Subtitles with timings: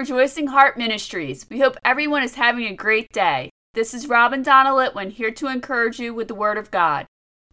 [0.00, 1.44] Rejoicing Heart Ministries.
[1.50, 3.50] We hope everyone is having a great day.
[3.74, 7.04] This is Rob and Donna Litwin here to encourage you with the Word of God.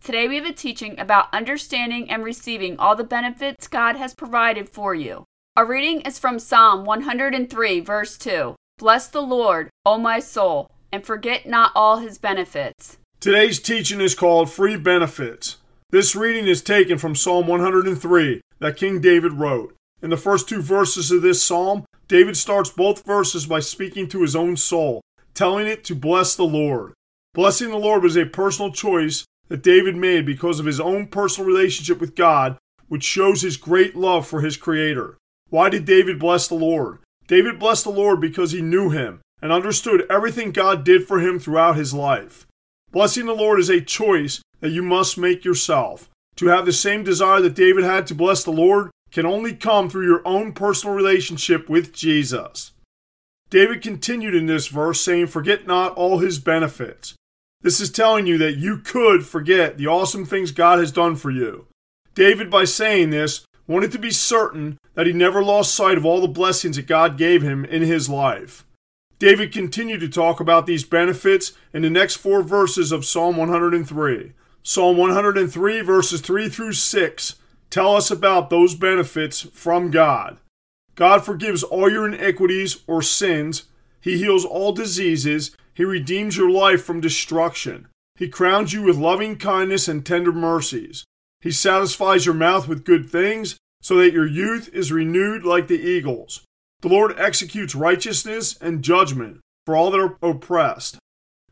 [0.02, 4.70] Today we have a teaching about understanding and receiving all the benefits God has provided
[4.70, 5.26] for you.
[5.58, 8.56] Our reading is from Psalm 103, verse 2.
[8.78, 12.98] Bless the Lord, O my soul, and forget not all his benefits.
[13.20, 15.58] Today's teaching is called Free Benefits.
[15.90, 19.74] This reading is taken from Psalm 103 that King David wrote.
[20.02, 24.22] In the first two verses of this psalm, David starts both verses by speaking to
[24.22, 25.02] his own soul,
[25.34, 26.94] telling it to bless the Lord.
[27.34, 31.48] Blessing the Lord was a personal choice that David made because of his own personal
[31.48, 32.58] relationship with God,
[32.88, 35.18] which shows his great love for his Creator.
[35.50, 37.00] Why did David bless the Lord?
[37.28, 41.40] David blessed the Lord because he knew him and understood everything God did for him
[41.40, 42.48] throughout his life.
[42.92, 46.10] Blessing the Lord is a choice that you must make yourself.
[46.38, 49.90] To have the same desire that David had to bless the Lord, can only come
[49.90, 52.74] through your own personal relationship with Jesus.
[53.50, 57.16] David continued in this verse saying, Forget not all his benefits.
[57.62, 61.32] This is telling you that you could forget the awesome things God has done for
[61.32, 61.66] you.
[62.14, 66.22] David, by saying this, wanted to be certain that he never lost sight of all
[66.22, 68.68] the blessings that God gave him in his life.
[69.18, 74.34] David continued to talk about these benefits in the next four verses of Psalm 103.
[74.62, 77.36] Psalm 103, verses 3 through 6
[77.70, 80.38] tell us about those benefits from God.
[80.96, 83.66] God forgives all your iniquities or sins.
[84.02, 85.56] He heals all diseases.
[85.74, 87.88] He redeems your life from destruction.
[88.16, 91.04] He crowns you with loving kindness and tender mercies.
[91.42, 95.80] He satisfies your mouth with good things so that your youth is renewed like the
[95.80, 96.44] eagles.
[96.82, 100.98] The Lord executes righteousness and judgment for all that are oppressed.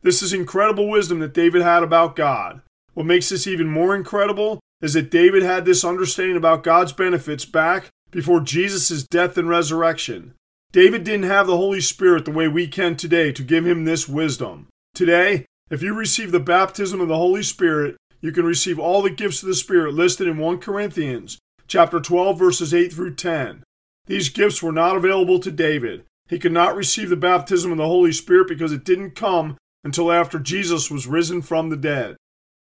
[0.02, 2.62] This is incredible wisdom that David had about God.
[2.94, 7.44] What makes this even more incredible is that David had this understanding about God's benefits
[7.44, 10.34] back before Jesus' death and resurrection.
[10.72, 14.08] David didn't have the Holy Spirit the way we can today to give him this
[14.08, 14.68] wisdom.
[14.94, 19.10] Today, if you receive the baptism of the Holy Spirit, you can receive all the
[19.10, 21.38] gifts of the Spirit listed in 1 Corinthians
[21.68, 23.62] chapter 12 verses 8 through 10.
[24.06, 26.04] These gifts were not available to David.
[26.28, 30.12] He could not receive the baptism of the Holy Spirit because it didn't come until
[30.12, 32.16] after Jesus was risen from the dead.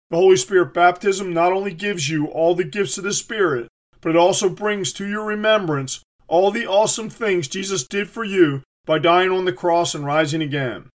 [0.09, 3.67] The Holy Spirit baptism not only gives you all the gifts of the Spirit,
[4.01, 8.63] but it also brings to your remembrance all the awesome things Jesus did for you
[8.85, 10.89] by dying on the cross and rising again.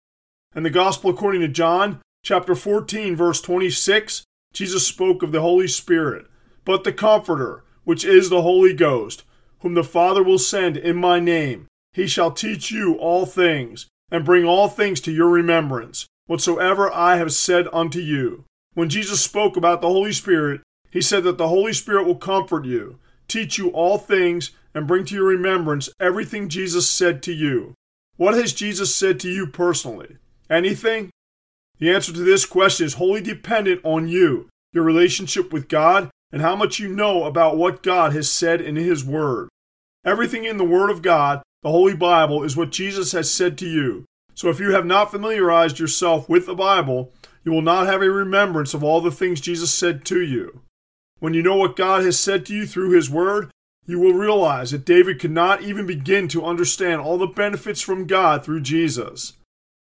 [0.53, 5.67] In the Gospel according to John, chapter 14, verse 26, Jesus spoke of the Holy
[5.67, 6.25] Spirit,
[6.65, 9.23] but the Comforter, which is the Holy Ghost,
[9.59, 11.67] whom the Father will send in my name.
[11.93, 17.15] He shall teach you all things, and bring all things to your remembrance, whatsoever I
[17.15, 18.43] have said unto you.
[18.75, 22.65] When Jesus spoke about the Holy Spirit, he said that the Holy Spirit will comfort
[22.65, 27.73] you, teach you all things, and bring to your remembrance everything Jesus said to you.
[28.17, 30.17] What has Jesus said to you personally?
[30.49, 31.09] Anything?
[31.79, 36.41] The answer to this question is wholly dependent on you, your relationship with God, and
[36.41, 39.47] how much you know about what God has said in His Word.
[40.03, 43.67] Everything in the Word of God, the Holy Bible, is what Jesus has said to
[43.67, 44.03] you.
[44.33, 47.13] So if you have not familiarized yourself with the Bible,
[47.45, 50.63] you will not have a remembrance of all the things Jesus said to you.
[51.19, 53.51] When you know what God has said to you through His Word,
[53.85, 58.07] you will realize that David could not even begin to understand all the benefits from
[58.07, 59.33] God through Jesus.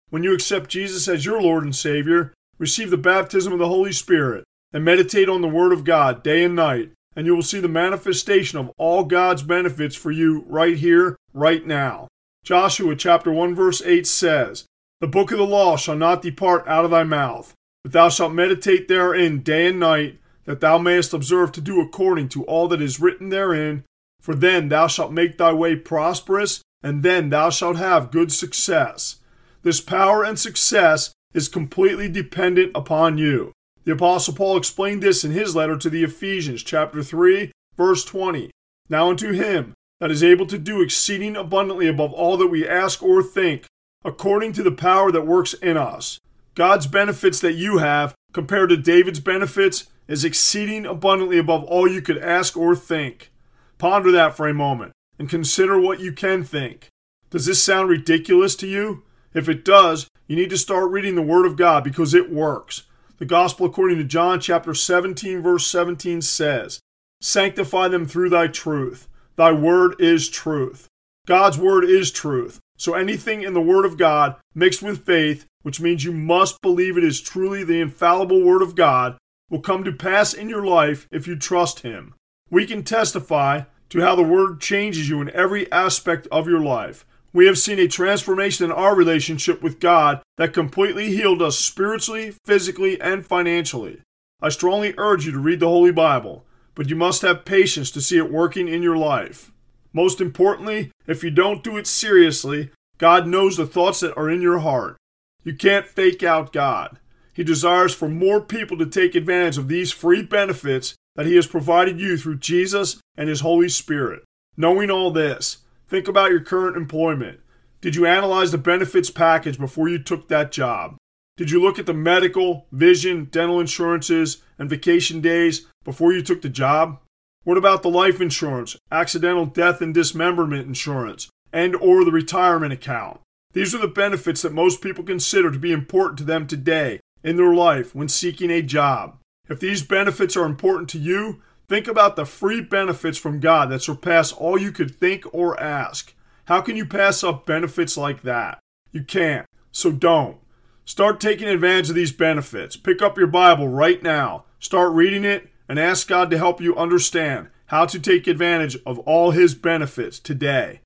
[0.09, 3.91] When you accept Jesus as your Lord and Savior, receive the baptism of the Holy
[3.91, 7.59] Spirit, and meditate on the Word of God day and night, and you will see
[7.59, 12.07] the manifestation of all God's benefits for you right here, right now.
[12.44, 14.66] Joshua chapter 1 verse 8 says,
[14.99, 17.53] the book of the law shall not depart out of thy mouth,
[17.83, 22.29] but thou shalt meditate therein day and night, that thou mayest observe to do according
[22.29, 23.83] to all that is written therein.
[24.21, 29.17] For then thou shalt make thy way prosperous, and then thou shalt have good success.
[29.63, 33.51] This power and success is completely dependent upon you.
[33.83, 38.51] The Apostle Paul explained this in his letter to the Ephesians, chapter 3, verse 20.
[38.89, 43.01] Now unto him that is able to do exceeding abundantly above all that we ask
[43.01, 43.65] or think,
[44.07, 46.21] according to the power that works in us.
[46.56, 52.01] God's benefits that you have compared to David's benefits is exceeding abundantly above all you
[52.01, 53.30] could ask or think.
[53.77, 56.88] Ponder that for a moment and consider what you can think.
[57.31, 59.04] Does this sound ridiculous to you?
[59.33, 62.83] If it does, you need to start reading the Word of God because it works.
[63.18, 66.80] The Gospel according to John chapter 17 verse 17 says,
[67.19, 69.10] Sanctify them through thy truth.
[69.36, 70.88] Thy word is truth.
[71.25, 72.62] God's word is truth.
[72.77, 76.97] So anything in the Word of God mixed with faith, which means you must believe
[76.97, 79.18] it is truly the infallible Word of God,
[79.50, 82.13] will come to pass in your life if you trust Him.
[82.50, 87.06] We can testify to how the Word changes you in every aspect of your life.
[87.33, 92.35] We have seen a transformation in our relationship with God that completely healed us spiritually,
[92.45, 94.01] physically, and financially.
[94.41, 96.45] I strongly urge you to read the Holy Bible,
[96.75, 99.51] but you must have patience to see it working in your life.
[99.94, 104.42] Most importantly, if you don't do it seriously, God knows the thoughts that are in
[104.42, 104.98] your heart.
[105.44, 107.00] You can't fake out God.
[107.33, 111.48] He desires for more people to take advantage of these free benefits that He has
[111.48, 114.24] provided you through Jesus and His Holy Spirit.
[114.57, 117.39] Knowing all this, think about your current employment.
[117.80, 120.98] Did you analyze the benefits package before you took that job?
[121.38, 126.42] Did you look at the medical, vision, dental insurances, and vacation days before you took
[126.42, 127.00] the job?
[127.47, 133.21] What about the life insurance, accidental death and dismemberment insurance, and or the retirement account?
[133.53, 137.38] These are the benefits that most people consider to be important to them today in
[137.38, 139.15] their life when seeking a job.
[139.47, 143.81] If these benefits are important to you, think about the free benefits from God that
[143.81, 146.13] surpass all you could think or ask.
[146.47, 148.59] How can you pass up benefits like that?
[148.91, 150.35] You can't, so don't.
[150.83, 152.75] Start taking advantage of these benefits.
[152.75, 154.43] Pick up your Bible right now.
[154.59, 158.99] Start reading it and ask God to help you understand how to take advantage of
[158.99, 160.81] all His benefits today.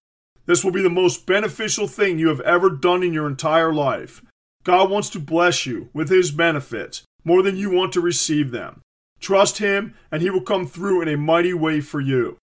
[0.46, 4.24] This will be the most beneficial thing you have ever done in your entire life.
[4.64, 8.82] God wants to bless you with His benefits more than you want to receive them.
[9.20, 12.38] Trust Him, and He will come through in a mighty way for you.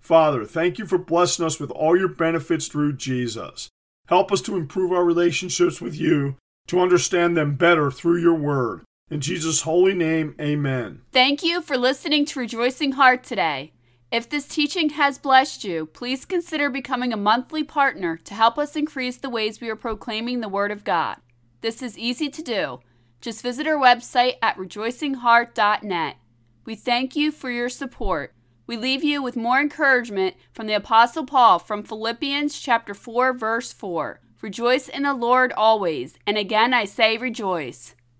[0.00, 3.68] Father, thank you for blessing us with all your benefits through Jesus.
[4.06, 8.82] Help us to improve our relationships with you to understand them better through your word.
[9.10, 11.02] In Jesus' holy name, amen.
[11.10, 13.72] Thank you for listening to Rejoicing Heart today.
[14.12, 18.76] If this teaching has blessed you, please consider becoming a monthly partner to help us
[18.76, 21.16] increase the ways we are proclaiming the Word of God.
[21.60, 22.80] This is easy to do.
[23.20, 26.16] Just visit our website at rejoicingheart.net.
[26.64, 28.32] We thank you for your support.
[28.68, 33.72] We leave you with more encouragement from the apostle Paul from Philippians chapter 4 verse
[33.72, 34.20] 4.
[34.40, 37.96] Rejoice in the Lord always, and again I say rejoice.